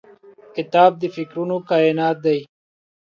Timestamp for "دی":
2.25-2.39